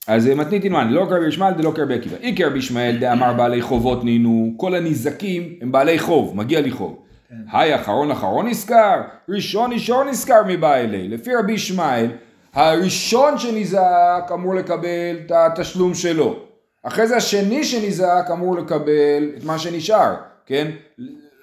[0.08, 2.18] אז מתניתין מן, לא קרבי ישמעאל דלא קרבי עקיבא.
[2.18, 7.05] אי קרבי ישמעאל דאמר בעלי חובות נינו, כל הנזקים הם בעלי חוב, מגיע לי חוב.
[7.52, 11.08] היי אחרון אחרון נזכר, ראשון ראשון נזכר מבא אלי.
[11.08, 12.12] לפי רבי ישמעאל,
[12.54, 16.40] הראשון שנזעק אמור לקבל את התשלום שלו.
[16.84, 20.72] אחרי זה השני שנזעק אמור לקבל את מה שנשאר, כן?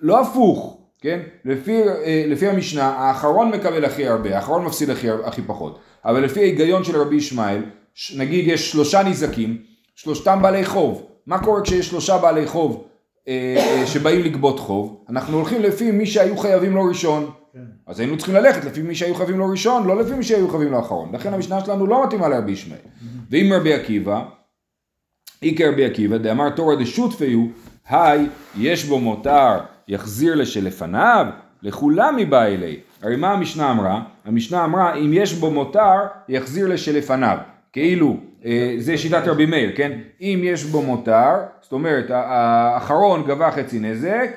[0.00, 1.20] לא הפוך, כן?
[1.44, 5.78] לפי, אה, לפי המשנה, האחרון מקבל הכי הרבה, האחרון מפסיד הכי, הכי פחות.
[6.04, 7.62] אבל לפי ההיגיון של רבי ישמעאל,
[8.16, 9.62] נגיד יש שלושה נזקים,
[9.94, 11.06] שלושתם בעלי חוב.
[11.26, 12.84] מה קורה כשיש שלושה בעלי חוב
[13.86, 15.04] שבאים לגבות חוב?
[15.08, 17.30] אנחנו הולכים לפי מי שהיו חייבים לו ראשון.
[17.86, 20.72] אז היינו צריכים ללכת לפי מי שהיו חייבים לו ראשון, לא לפי מי שהיו חייבים
[20.72, 21.14] לו אחרון.
[21.14, 22.80] לכן המשנה שלנו לא מתאימה לרבי ישמעאל.
[23.30, 24.24] ואם רבי עקיבא,
[25.42, 27.48] איקר רבי עקיבא, דאמר תורא דשותפי הוא,
[27.88, 28.26] היי,
[28.58, 29.58] יש בו מותר,
[29.88, 31.26] יחזיר לשלפניו,
[31.62, 32.80] לכולם מבא אלי.
[33.02, 34.02] הרי מה המשנה אמרה?
[34.24, 35.96] המשנה אמרה, אם יש בו מותר,
[36.28, 37.38] יחזיר לשלפניו.
[37.72, 38.16] כאילו, אה,
[38.78, 39.92] זה שיטת רבי מאיר, כן?
[40.20, 44.30] אם יש בו מותר, זאת אומרת, האחרון גבה חצי נזק,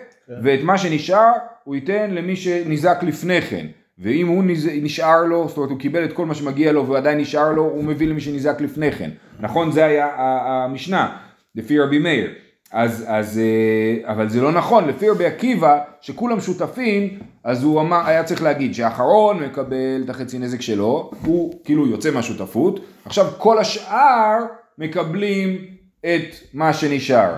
[0.43, 1.31] ואת מה שנשאר
[1.63, 3.65] הוא ייתן למי שניזק לפני כן.
[3.99, 4.43] ואם הוא
[4.81, 7.83] נשאר לו, זאת אומרת הוא קיבל את כל מה שמגיע לו ועדיין נשאר לו, הוא
[7.83, 9.09] מביא למי שניזק לפני כן.
[9.39, 9.71] נכון?
[9.71, 11.17] זה היה המשנה,
[11.55, 12.31] לפי רבי מאיר.
[12.71, 18.01] אז, אז, אה, אבל זה לא נכון, לפי רבי עקיבא, שכולם שותפים, אז הוא אמר,
[18.05, 23.59] היה צריך להגיד שהאחרון מקבל את החצי נזק שלו, הוא כאילו יוצא מהשותפות, עכשיו כל
[23.59, 24.37] השאר
[24.77, 25.57] מקבלים
[26.01, 27.33] את מה שנשאר.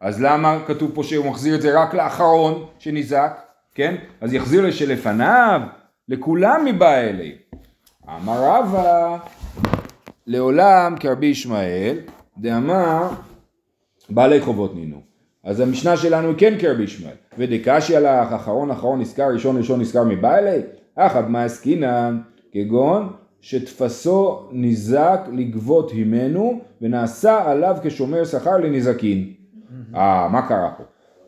[0.00, 3.40] אז למה כתוב פה שהוא מחזיר את זה רק לאחרון שניזק,
[3.74, 3.94] כן?
[4.20, 5.60] אז יחזיר לשלפניו,
[6.08, 7.32] לכולם מבא אלי.
[8.08, 9.16] אמר רבא,
[10.26, 11.98] לעולם כרבי ישמעאל,
[12.38, 13.08] דאמר
[14.10, 15.00] בעלי חובות נינו.
[15.44, 17.14] אז המשנה שלנו היא כן כרבי ישמעאל.
[17.38, 20.60] ודקשי הלך, אחרון אחרון נזכר, ראשון ראשון נזכר מבא אלי,
[20.94, 22.20] אחא מה עסקינן,
[22.52, 29.32] כגון שתפסו ניזק לגבות הימנו ונעשה עליו כשומר שכר לנזקין.
[29.94, 30.84] אה, מה קרה פה?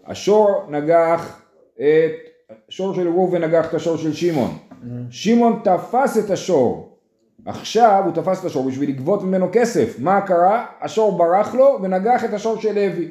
[0.06, 1.42] השור נגח
[1.74, 2.12] את,
[2.68, 4.50] השור של ראובן נגח את השור של שמעון.
[5.10, 6.89] שמעון תפס את השור.
[7.46, 9.94] עכשיו הוא תפס את השור בשביל לגבות ממנו כסף.
[9.98, 10.66] מה קרה?
[10.80, 13.08] השור ברח לו ונגח את השור של לוי.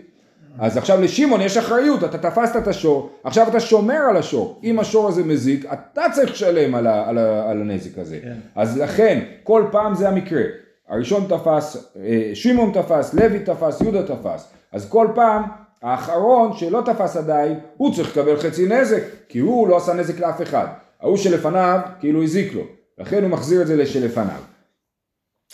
[0.60, 4.60] אז עכשיו לשמעון יש אחריות, אתה תפסת את השור, עכשיו אתה שומר על השור.
[4.64, 8.20] אם השור הזה מזיק, אתה צריך לשלם על, ה, על, ה, על הנזק הזה.
[8.22, 8.34] כן.
[8.56, 10.42] אז לכן, כל פעם זה המקרה.
[10.90, 14.48] הראשון תפס, אה, שמעון תפס, לוי תפס, יהודה תפס.
[14.72, 15.44] אז כל פעם
[15.84, 20.42] האחרון שלא תפס עדיין, הוא צריך לקבל חצי נזק, כי הוא לא עשה נזק לאף
[20.42, 20.66] אחד.
[21.02, 22.62] ההוא שלפניו כאילו הזיק לו,
[23.00, 24.42] לכן הוא מחזיר את זה לשלפניו.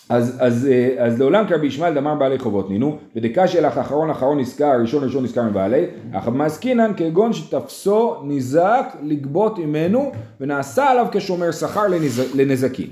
[0.10, 4.40] אז, אז, אה, אז לעולם כרבי ישמעאל דמר בעלי חובות נינו, ודקה לך אחרון אחרון
[4.40, 11.52] נזכר, ראשון ראשון נזכר מבעלי, אך מעסקינן כגון שתפסו נזק לגבות ממנו, ונעשה עליו כשומר
[11.52, 12.88] שכר לנז, לנזקים.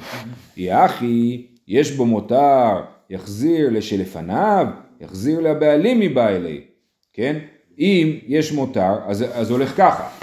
[0.57, 4.67] יחי, יש בו מותר, יחזיר לשלפניו,
[5.01, 6.61] יחזיר לבעלים מבא אלי,
[7.13, 7.39] כן?
[7.79, 10.22] אם יש מותר, אז, אז הולך ככה.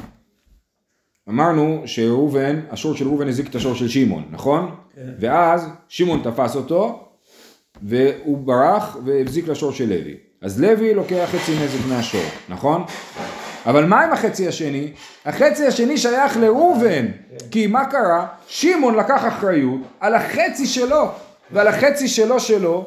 [1.29, 4.75] אמרנו שראובן, השור של ראובן הזיק את השור של שמעון, נכון?
[4.95, 5.03] כן.
[5.21, 7.09] ואז שמעון תפס אותו,
[7.83, 10.17] והוא ברח והזיק לשור של לוי.
[10.43, 12.85] אז לוי לוקח חצי נזק מהשור, נכון?
[13.67, 14.93] אבל מה עם החצי השני?
[15.25, 17.47] החצי השני שייך לראובן, כן.
[17.51, 18.27] כי מה קרה?
[18.47, 21.09] שמעון לקח אחריות על החצי שלו,
[21.51, 22.87] ועל החצי שלו שלו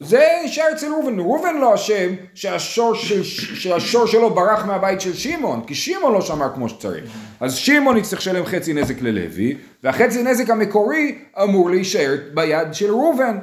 [0.00, 3.22] זה נשאר אצל ראובן, ראובן לא אשם שהשור, של,
[3.54, 7.04] שהשור שלו ברח מהבית של שמעון, כי שמעון לא שמר כמו שצריך.
[7.40, 13.38] אז שמעון יצטרך לשלם חצי נזק ללוי, והחצי נזק המקורי אמור להישאר ביד של ראובן,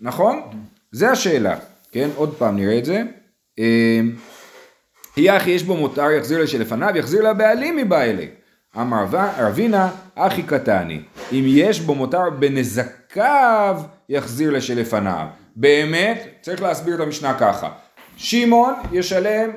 [0.00, 0.40] נכון?
[0.92, 1.56] זה השאלה,
[1.92, 2.08] כן?
[2.16, 3.02] עוד פעם נראה את זה.
[5.16, 8.28] יחי יש בו מותר יחזיר לשלפניו, יחזיר לבעלים מבא אלי.
[8.76, 9.04] אמר
[9.38, 11.00] רבינה, אחי קטני,
[11.32, 15.26] אם יש בו מותר בנזקיו, יחזיר לשלפניו.
[15.60, 17.70] באמת, צריך להסביר את המשנה ככה.
[18.16, 19.50] שמעון ישלם,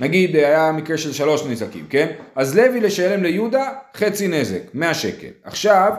[0.00, 2.12] נגיד היה מקרה של שלוש נזקים, כן?
[2.34, 5.28] אז לוי לשלם ליהודה חצי נזק, 100 שקל.
[5.44, 5.92] עכשיו,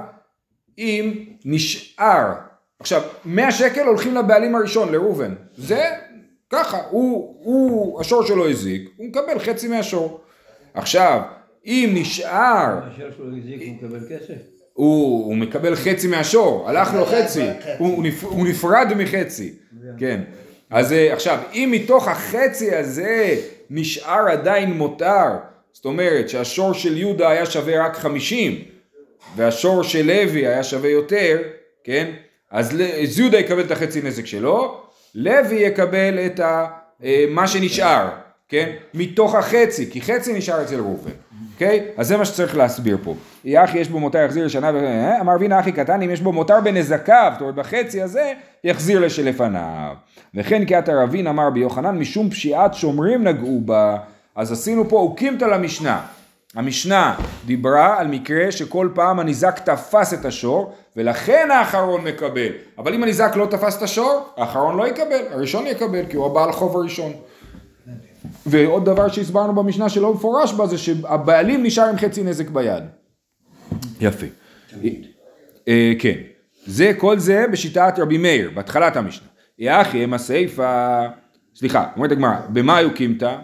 [0.77, 2.33] אם נשאר,
[2.79, 5.35] עכשיו, 100 שקל הולכים לבעלים הראשון, לראובן.
[5.57, 5.83] זה
[6.49, 10.21] ככה, הוא, הוא, השור שלו הזיק, הוא מקבל חצי מהשור.
[10.73, 11.21] עכשיו,
[11.65, 12.79] אם נשאר...
[12.83, 14.64] השור שלו הזיק, הוא מקבל כסף?
[14.75, 17.45] הוא, הוא מקבל חצי מהשור, הלך לו חצי,
[17.77, 19.53] הוא, נפ, הוא נפרד מחצי,
[19.97, 20.21] כן.
[20.69, 23.35] אז אה, עכשיו, אם מתוך החצי הזה
[23.69, 25.27] נשאר עדיין מותר,
[25.73, 28.63] זאת אומרת שהשור של יהודה היה שווה רק חמישים,
[29.35, 31.37] והשור של לוי היה שווה יותר,
[31.83, 32.11] כן?
[32.51, 34.81] אז, אז יהודה יקבל את החצי נזק שלו,
[35.15, 36.67] לוי יקבל את ה,
[37.03, 38.09] אה, מה שנשאר,
[38.49, 38.75] כן?
[38.93, 41.11] מתוך החצי, כי חצי נשאר אצל ראובן.
[41.55, 41.87] אוקיי?
[41.97, 43.15] אז זה מה שצריך להסביר פה.
[43.45, 44.69] יחי יש בו מותר יחזיר לשנה.
[44.69, 45.21] אה?
[45.21, 49.93] אמר וינה אחי קטן אם יש בו מותר בנזקיו, זאת אומרת בחצי הזה יחזיר לשלפניו.
[50.35, 53.97] וכן קהת הרבין אמר ביוחנן משום פשיעת שומרים נגעו בה,
[54.35, 56.01] אז עשינו פה אוקימתא למשנה.
[56.55, 57.15] המשנה
[57.45, 63.31] דיברה על מקרה שכל פעם הניזק תפס את השור ולכן האחרון מקבל אבל אם הניזק
[63.35, 67.13] לא תפס את השור האחרון לא יקבל הראשון יקבל כי הוא הבעל חוב הראשון
[68.45, 72.83] ועוד דבר שהסברנו במשנה שלא מפורש בה זה שהבעלים נשאר עם חצי נזק ביד.
[74.01, 74.25] יפה.
[74.69, 75.05] תמיד.
[75.67, 76.15] אה, כן.
[76.65, 79.27] זה, כל זה בשיטת רבי מאיר, בהתחלת המשנה.
[79.59, 81.01] יחי הם הסיפה,
[81.55, 83.35] סליחה, אומרת הגמרא, במה יוקימתא,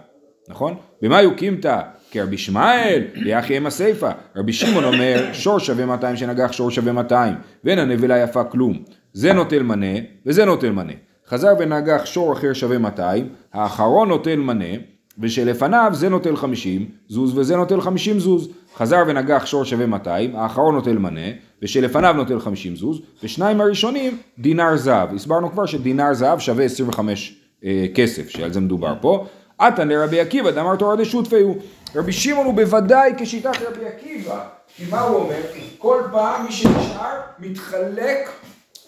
[0.49, 0.75] נכון?
[1.01, 4.09] במה יוקימתא כרבי ישמעאל, יחי הם הסיפה.
[4.35, 7.33] רבי שמעון אומר, שור שווה 200 שנגח שור שווה 200,
[7.63, 8.83] ואין הנבלה יפה כלום.
[9.13, 10.93] זה נוטל מנה, וזה נוטל מנה.
[11.31, 14.75] חזר ונגח שור אחר שווה 200, האחרון נוטל מנה,
[15.19, 18.49] ושלפניו זה נוטל 50 זוז וזה נוטל 50 זוז.
[18.77, 21.27] חזר ונגח שור שווה 200, האחרון נוטל מנה,
[21.61, 25.15] ושלפניו נוטל 50 זוז, ושניים הראשונים דינר זהב.
[25.15, 29.25] הסברנו כבר שדינר זהב שווה 25 אה, כסף, שעל זה מדובר פה.
[29.57, 31.55] עתן לרבי עקיבא, דאמר תורה דשותפי הוא.
[31.95, 34.43] רבי שמעון הוא בוודאי כשיטת רבי עקיבא.
[34.75, 35.41] כי מה הוא אומר?
[35.77, 38.29] כל פעם מי שנשאר מתחלק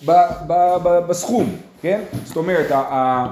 [0.05, 0.11] ב,
[0.47, 0.53] ב,
[0.83, 2.01] ב, בסכום, כן?
[2.25, 3.25] זאת אומרת, ה,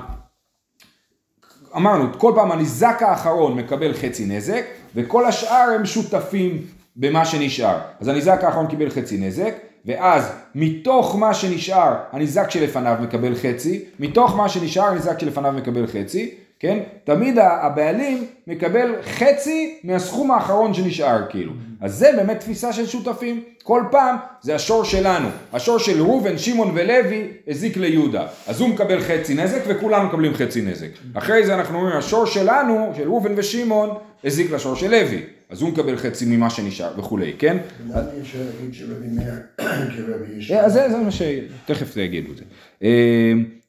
[1.76, 6.62] אמרנו, כל פעם הניזק האחרון מקבל חצי נזק, וכל השאר הם שותפים
[6.96, 7.78] במה שנשאר.
[8.00, 9.54] אז הניזק האחרון קיבל חצי נזק,
[9.86, 16.36] ואז מתוך מה שנשאר, הניזק שלפניו מקבל חצי, מתוך מה שנשאר, הניזק שלפניו מקבל חצי,
[16.62, 16.80] כן?
[17.04, 21.54] תמיד הבעלים מקבל חצי מהסכום האחרון שנשאר כאילו.
[21.82, 23.44] אז זה באמת תפיסה של שותפים.
[23.64, 25.28] כל פעם זה השור שלנו.
[25.54, 28.28] השור של ראובן, שמעון ולוי הזיק ליהודה.
[28.48, 30.88] אז הוא מקבל חצי נזק וכולנו מקבלים חצי נזק.
[31.14, 33.90] אחרי זה אנחנו אומרים השור שלנו, של ראובן ושמעון,
[34.24, 35.22] הזיק לשור של לוי.
[35.50, 37.58] אז הוא מקבל חצי ממה שנשאר וכולי, כן?
[37.90, 39.34] למה אי אפשר להגיד שרבי מאיר
[39.96, 40.66] כרבי ישמעאל?
[40.66, 41.22] אז זה, זה מה ש...
[41.66, 42.44] תכף יגידו את זה.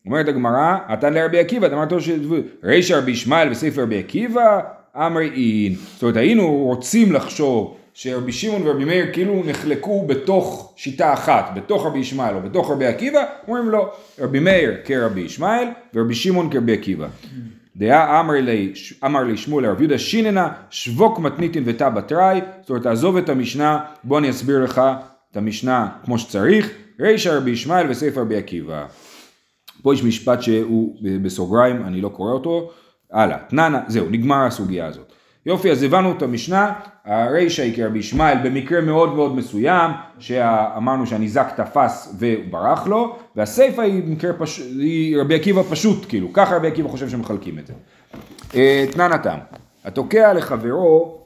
[0.06, 4.60] אומרת הגמרא, עתן לרבי עקיבא, דאמר תור של רישא רבי ישמעאל וספר רבי עקיבא,
[4.96, 5.74] אמרי אין.
[5.94, 11.86] זאת אומרת, היינו רוצים לחשוב שרבי שמעון ורבי מאיר כאילו נחלקו בתוך שיטה אחת, בתוך
[11.86, 16.72] רבי ישמעאל או בתוך רבי עקיבא, אומרים לא, רבי מאיר כרבי ישמעאל ורבי שמעון כרבי
[16.72, 17.06] עקיבא.
[17.76, 18.72] דעה אמר לי,
[19.04, 23.78] אמר לי שמואל לרב יהודה שיננה שבוק מתניתין ותא בתראי, זאת אומרת תעזוב את המשנה,
[24.04, 24.82] בוא אני אסביר לך
[25.30, 28.86] את המשנה כמו שצריך, רישא רבי ישמעאל וספר רבי עקיבא.
[29.82, 32.70] פה יש משפט שהוא בסוגריים, אני לא קורא אותו,
[33.12, 35.12] הלאה, תננה, זהו, נגמר הסוגיה הזאת.
[35.46, 36.72] יופי, אז הבנו את המשנה,
[37.04, 44.02] הרישא היא כרבי ישמעאל במקרה מאוד מאוד מסוים, שאמרנו שהניזק תפס וברח לו, והסיפא היא
[44.02, 44.58] במקרה פש...
[44.58, 47.72] היא רבי עקיבא פשוט, כאילו, ככה רבי עקיבא חושב שמחלקים את זה.
[48.54, 49.38] אה, תנא תם,
[49.84, 51.21] התוקע לחברו, אה,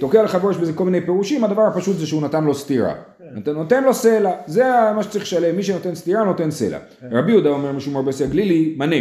[0.00, 2.94] תוקע לחברו יש בזה כל מיני פירושים, הדבר הפשוט זה שהוא נתן לו סטירה.
[3.34, 4.64] נותן, נותן לו סלע, זה
[4.96, 6.78] מה שצריך לשלם, מי שנותן סטירה נותן סלע.
[7.10, 8.96] רבי יהודה אומר משום הרבה סלע גלילי, מנה.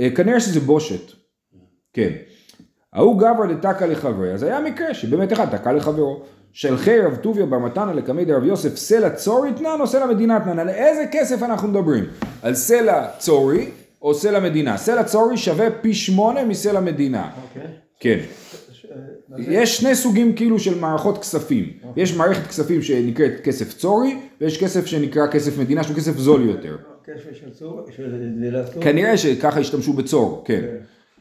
[0.00, 1.12] אה, כנראה שזה בושת,
[1.92, 2.12] כן.
[2.92, 6.22] ההוא גברא דתקא לחברי, אז היה מקרה שבאמת אחד תקע לחברו.
[6.52, 10.58] שלחי רב טוביה בר מתנא לקמי דרב יוסף סלע צורי תנן או סלע מדינה תנן,
[10.58, 12.04] על איזה כסף אנחנו מדברים?
[12.42, 13.70] על סלע צורי
[14.02, 14.76] או סלע מדינה?
[14.76, 17.30] סלע צורי שווה פי שמונה מסלע מדינה.
[17.42, 17.70] אוקיי.
[18.00, 18.18] כן.
[19.36, 19.52] זה?
[19.52, 21.72] יש שני סוגים כאילו של מערכות כספים.
[21.96, 26.76] יש מערכת כספים שנקראת כסף צורי, ויש כסף שנקרא כסף מדינה, שהוא כסף זול יותר.
[27.32, 28.82] של צור, של דלת צור.
[28.82, 30.62] כנראה שככה השתמשו בצור, כן.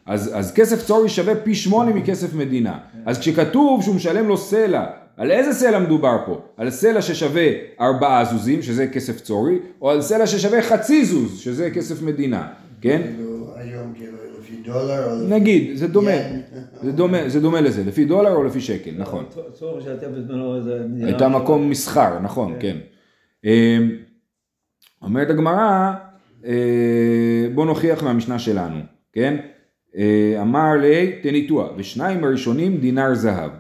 [0.06, 2.78] אז, אז כסף צורי שווה פי שמונה מכסף מדינה.
[3.06, 4.86] אז כשכתוב שהוא משלם לו סלע,
[5.18, 6.42] על איזה סלע מדובר פה?
[6.58, 7.48] על סלע ששווה
[7.82, 12.48] ארבעה זוזים, שזה כסף צורי, או על סלע ששווה חצי זוז, שזה כסף מדינה,
[12.82, 13.02] כן?
[13.04, 15.34] כאילו היום כאילו לפי דולר או לפי...
[15.34, 16.12] נגיד, זה דומה.
[16.82, 19.26] זה דומה, זה דומה לזה, לפי דולר או לפי שקל, נכון.
[19.30, 21.08] צור- צור שהייתה בזמנו איזה מדינה.
[21.08, 22.78] הייתה מקום מסחר, נכון, כן.
[23.46, 23.92] אמ,
[25.02, 25.94] אומרת הגמרא,
[26.46, 26.54] אה,
[27.56, 28.80] בוא נוכיח מהמשנה שלנו,
[29.14, 29.38] כן?
[29.98, 33.52] אה, אמר לי תניתוח, ושניים הראשונים דינר זהב.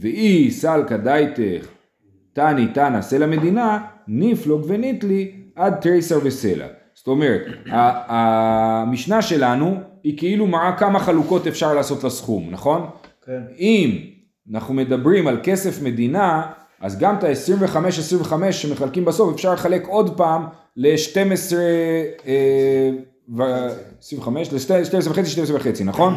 [0.00, 1.66] ואי סלקא דייתך
[2.32, 6.66] תני תנא סלע מדינה, ניפלוג וניטלי עד תריסר וסלע.
[7.02, 12.86] זאת אומרת, המשנה שלנו היא כאילו מראה כמה חלוקות אפשר לעשות לסכום, נכון?
[13.26, 13.40] כן.
[13.58, 13.98] אם
[14.52, 16.42] אנחנו מדברים על כסף מדינה,
[16.80, 20.44] אז גם את ה-25-25 שמחלקים בסוף אפשר לחלק עוד פעם
[20.76, 21.54] ל-12
[23.36, 23.42] ו...
[23.98, 26.14] 25, ל-12 וחצי, 12 וחצי, נכון?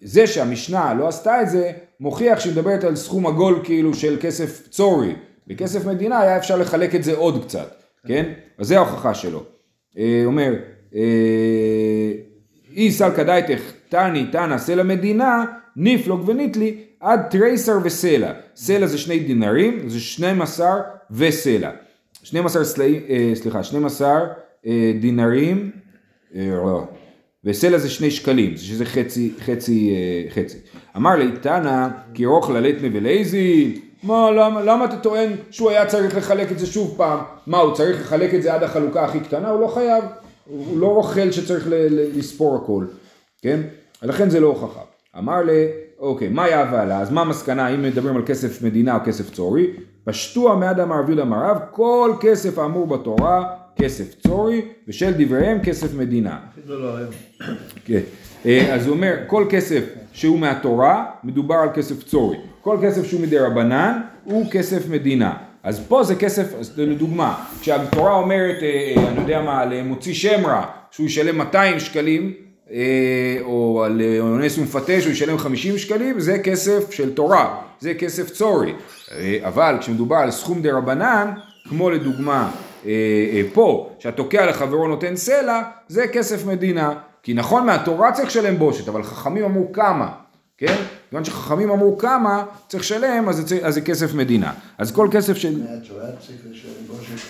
[0.00, 4.68] זה שהמשנה לא עשתה את זה, מוכיח שהיא מדברת על סכום עגול כאילו של כסף
[4.68, 5.14] צורי.
[5.46, 7.74] בכסף מדינה היה אפשר לחלק את זה עוד קצת,
[8.06, 8.32] כן?
[8.58, 9.42] אז זה ההוכחה שלו.
[9.98, 10.54] אה, אומר,
[10.94, 12.12] אה,
[12.76, 15.44] אי סלקא דייתך תני תנא סלע מדינה,
[15.76, 18.32] ניפלוג וניטלי עד תרייסר וסלע.
[18.56, 21.70] סלע זה שני דינרים, זה 12 וסלע.
[22.22, 24.26] 12 סלעים, אה, סליחה, 12
[24.66, 25.70] אה, דינרים,
[26.34, 26.84] לא.
[27.44, 29.94] וסלע זה שני שקלים, שזה חצי, חצי,
[30.30, 30.58] חצי.
[30.96, 36.16] אמר לי, תנא, כי רוכלה לטנה ולייזי, מה, למה, למה אתה טוען שהוא היה צריך
[36.16, 37.18] לחלק את זה שוב פעם?
[37.46, 39.50] מה, הוא צריך לחלק את זה עד החלוקה הכי קטנה?
[39.50, 40.04] הוא לא חייב,
[40.44, 42.84] הוא לא רוכל שצריך ל, ל, לספור הכל,
[43.42, 43.60] כן?
[44.02, 44.80] לכן זה לא הוכחה.
[45.18, 45.66] אמר לי,
[45.98, 47.00] אוקיי, מה היה ועלה?
[47.00, 49.66] אז מה המסקנה, אם מדברים על כסף מדינה או כסף צורי?
[50.04, 56.38] פשטוע מאדם ערבי למערב, כל כסף האמור בתורה כסף צורי, ושל דבריהם כסף מדינה.
[56.66, 56.90] לא.
[57.84, 58.00] כן.
[58.46, 62.36] אה, אז הוא אומר, כל כסף שהוא מהתורה, מדובר על כסף צורי.
[62.60, 65.32] כל כסף שהוא מדי רבנן, הוא כסף מדינה.
[65.62, 70.46] אז פה זה כסף, אז לדוגמה, כשהתורה אומרת, אה, אה, אני יודע מה, למוציא שם
[70.46, 72.32] רע, שהוא ישלם 200 שקלים,
[72.70, 77.94] אה, או על אה, אונס ומפתה שהוא ישלם 50 שקלים, זה כסף של תורה, זה
[77.94, 78.72] כסף צורי.
[79.12, 81.30] אה, אבל כשמדובר על סכום דה רבנן,
[81.68, 82.50] כמו לדוגמה
[82.86, 82.90] אה,
[83.32, 86.92] אה, פה, שהתוקע לחברו נותן סלע, זה כסף מדינה.
[87.22, 90.12] כי נכון מהתורה צריך לשלם בושת, אבל חכמים אמרו כמה,
[90.58, 90.76] כן?
[91.10, 94.52] כיוון שחכמים אמרו כמה צריך לשלם, אז זה, אז זה כסף מדינה.
[94.78, 95.58] אז כל כסף של...
[95.58, 97.26] מהתורה צריך לשלם בושת,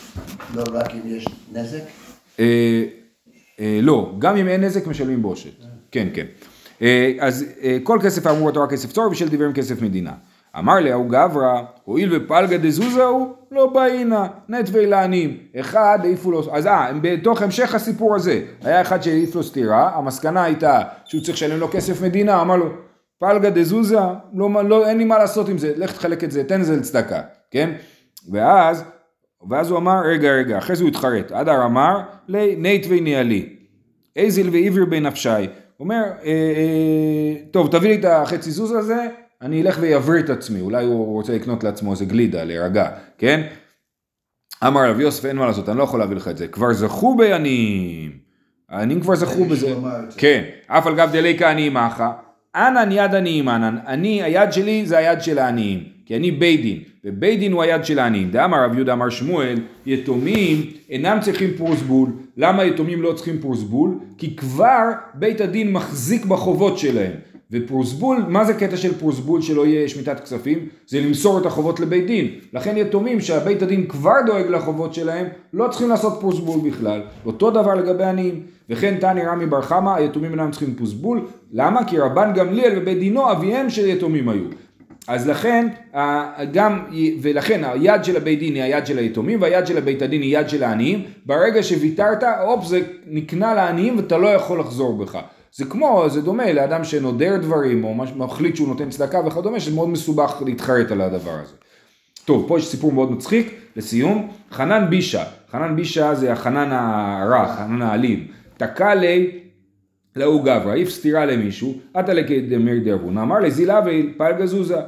[0.55, 1.83] לא רק אם יש נזק.
[2.41, 2.85] אה,
[3.61, 5.53] אה, לא, גם אם אין נזק משלמים בושת.
[5.91, 6.27] כן, כן.
[6.83, 10.13] אה, אז אה, כל כסף האמור בתורה כסף צור ושל דבריהם כסף מדינה.
[10.59, 15.39] אמר להוא גברא, הואיל ופלגא דזוזה הוא, לא באינה, נטווי לעניים.
[15.61, 20.45] אחד העיפו לו, אז אה, בתוך המשך הסיפור הזה, היה אחד שהעיף לו סטירה, המסקנה
[20.45, 22.67] הייתה שהוא צריך לשלם לו כסף מדינה, אמר לו,
[23.19, 23.99] פלגא דזוזה,
[24.35, 26.77] לא, לא, אין לי מה לעשות עם זה, לך תחלק את זה, תן את זה
[26.77, 27.71] לצדקה, כן?
[28.33, 28.85] ואז
[29.49, 31.33] ואז הוא אמר, רגע, רגע, אחרי זה הוא התחרט.
[31.33, 32.01] אדר אמר,
[32.59, 33.57] נייטווי ניאלי.
[34.17, 35.29] איזיל ועבר בנפשי.
[35.29, 35.47] הוא
[35.81, 39.07] אומר, אה, אה, טוב, תביא לי את החצי זוז הזה,
[39.43, 40.61] אני אלך ויבריא את עצמי.
[40.61, 43.47] אולי הוא רוצה לקנות לעצמו איזה גלידה, להירגע, כן?
[44.67, 46.49] אמר רב יוסף, אין מה לעשות, אני לא יכול להביא לך את זה.
[46.49, 48.13] כבר זכו בעניים.
[48.69, 49.75] העניים כבר זכו בזה.
[50.17, 52.09] כן, אף על גב דליקה עניים אחא.
[52.57, 53.77] אנן יד עניים אנן.
[53.87, 55.85] אני, היד שלי זה היד של העניים.
[56.07, 58.31] כי אני בית דין, ובית דין הוא היד של העניים.
[58.31, 62.11] דאמר רב יהודה אמר שמואל, יתומים אינם צריכים פרוסבול.
[62.37, 63.99] למה יתומים לא צריכים פרוסבול?
[64.19, 67.13] כי כבר בית הדין מחזיק בחובות שלהם.
[67.53, 70.59] ופרוסבול, מה זה קטע של פרוסבול שלא יהיה שמיטת כספים?
[70.87, 72.29] זה למסור את החובות לבית דין.
[72.53, 77.03] לכן יתומים שהבית הדין כבר דואג לחובות שלהם, לא צריכים לעשות פרוסבול בכלל.
[77.27, 78.41] אותו דבר לגבי עניים.
[78.71, 81.27] וכן תני רמי בר חמא, היתומים אינם צריכים פרוסבול.
[81.53, 81.85] למה?
[81.85, 84.45] כי רבן גמליאל ובית דינו אביהם של יתומים היו.
[85.09, 85.69] אז לכן,
[86.53, 86.85] גם,
[87.23, 90.49] ולכן היד של הבית דין היא היד של היתומים והיד של הבית הדין היא יד
[90.49, 91.03] של העניים.
[91.27, 95.19] ברגע שוויתרת, הופ, זה נקנה לעניים ואתה לא יכול לחזור בך.
[95.55, 99.89] זה כמו, זה דומה לאדם שנודר דברים או מחליט שהוא נותן צדקה וכדומה, שזה מאוד
[99.89, 101.55] מסובך להתחרט על הדבר הזה.
[102.25, 107.83] טוב, פה יש סיפור מאוד מצחיק, לסיום, חנן בישה, חנן בישה זה החנן הרע, חנן
[107.83, 109.39] האלים, תקע לי
[110.17, 114.81] להוא גברא, העיף סטירה למישהו, עתה לכדמיר דרבונה, אמר לזילה ופלגה זוזה.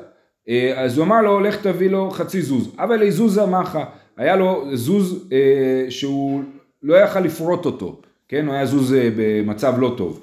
[0.48, 2.74] אה, אז הוא אמר לו, לך תביא לו חצי זוז.
[2.78, 3.84] אבל לזוזה מחה,
[4.16, 6.42] היה לו זוז אה, שהוא
[6.82, 8.46] לא יכל לפרוט אותו, כן?
[8.46, 10.20] הוא היה זוז אה, במצב לא טוב.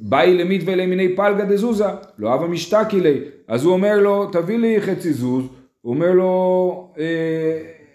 [0.00, 1.84] באי למית ולמיני פלגה דזוזה,
[2.18, 3.20] לא אבא משתקי לי.
[3.48, 5.44] אז הוא אומר לו, תביא לי חצי זוז.
[5.82, 7.04] הוא אומר לו, אה,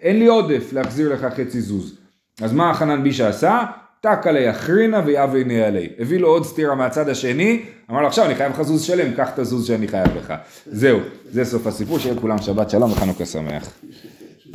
[0.02, 1.98] אין לי עודף להחזיר לך חצי זוז.
[2.42, 3.64] אז מה חנן בישה עשה?
[4.02, 5.90] טק עלי אחרינה ויאבי עלי.
[6.00, 9.30] הביא לו עוד סטירה מהצד השני, אמר לו עכשיו אני חייב לך זוז שלם, קח
[9.34, 10.34] את הזוז שאני חייב לך.
[10.66, 11.00] זהו,
[11.32, 13.70] זה סוף הסיפור, שיהיה לכולם שבת שלום וחנוכה שמח.